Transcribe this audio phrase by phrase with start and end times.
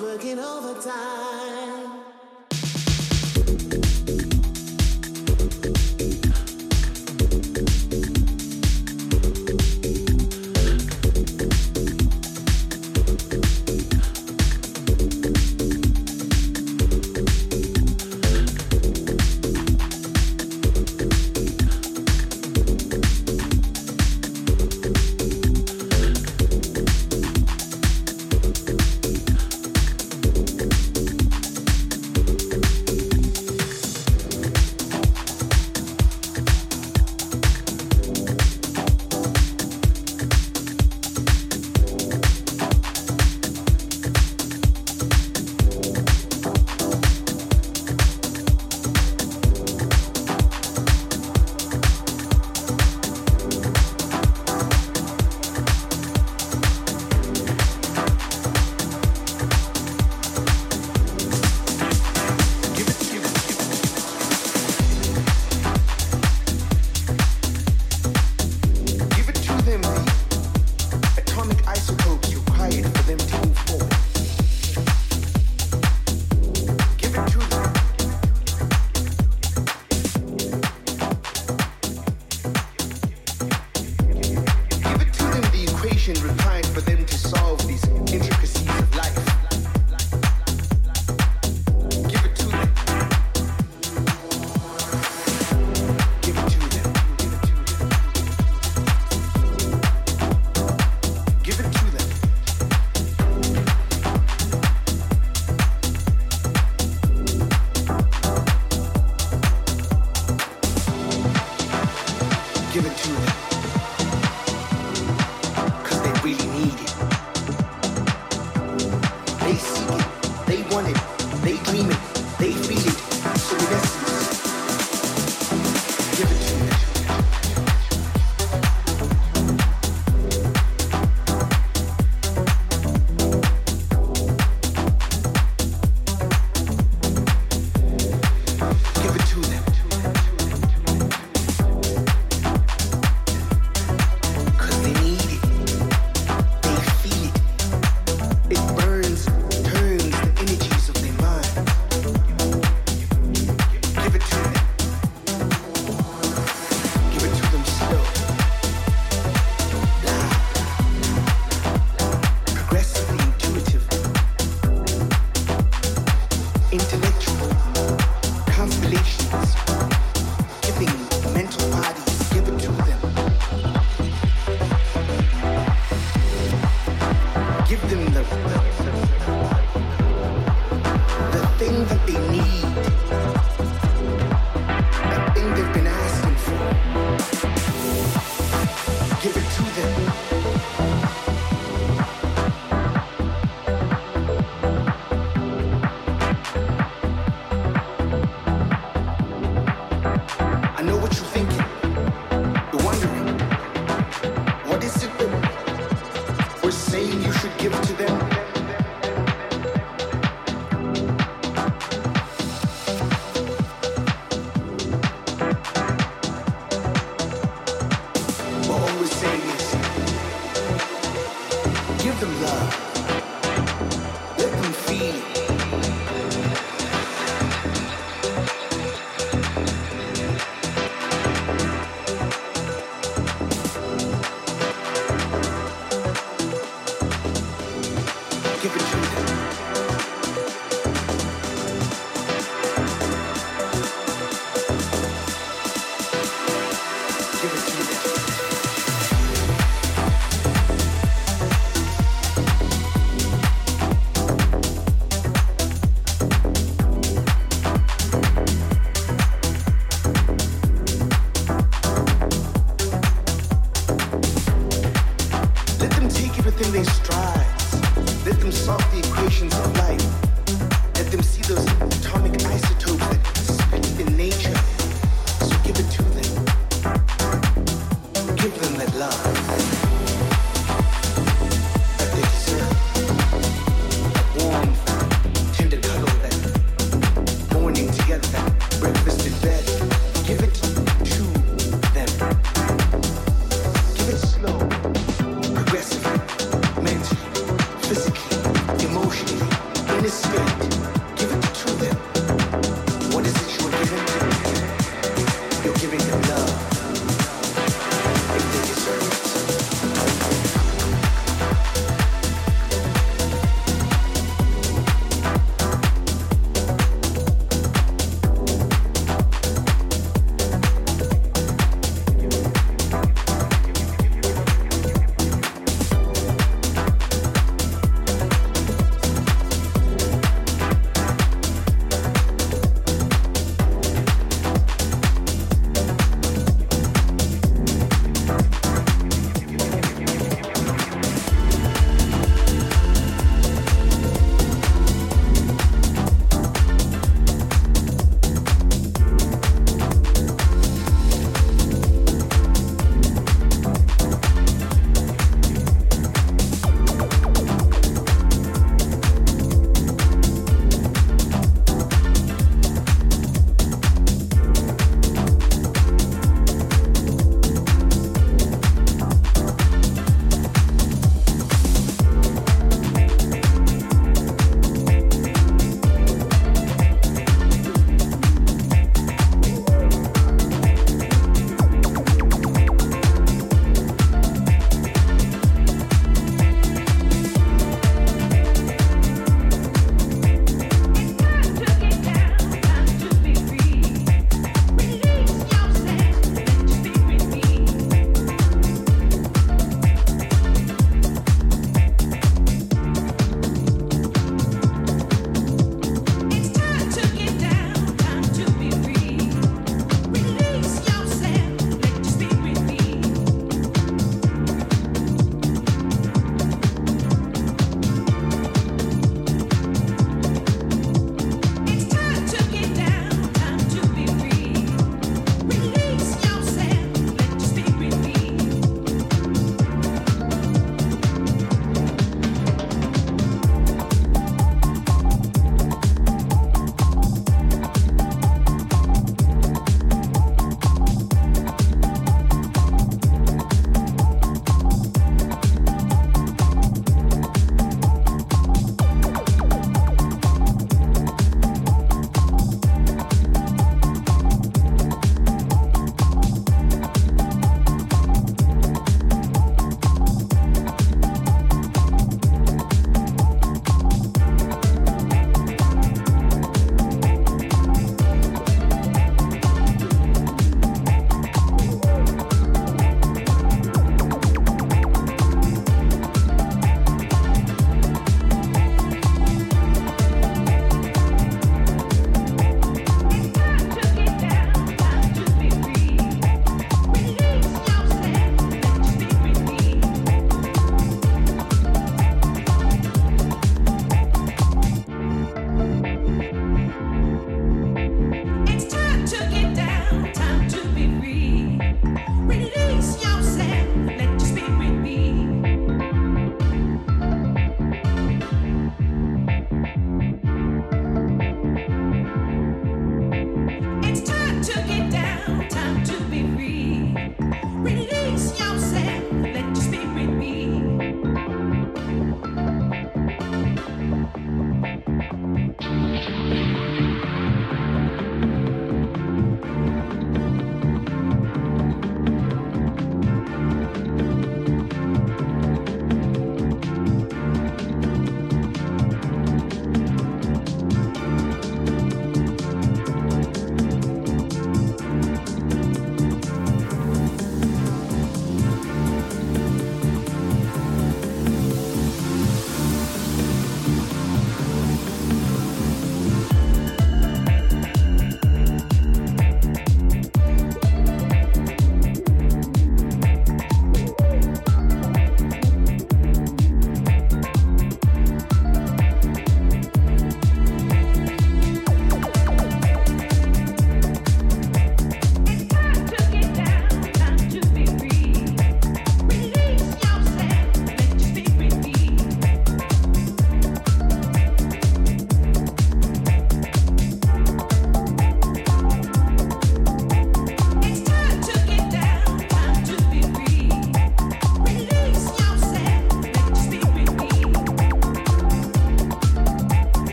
[0.00, 1.51] working overtime.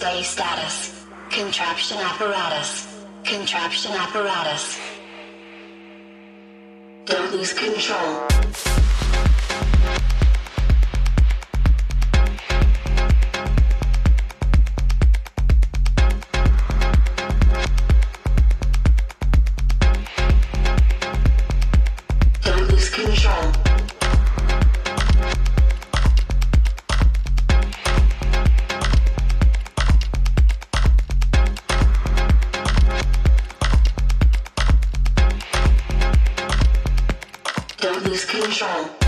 [0.00, 1.06] Doomsday status.
[1.30, 3.04] Contraption apparatus.
[3.24, 4.78] Contraption apparatus.
[7.04, 8.39] Don't lose control.
[37.82, 38.99] Never leave.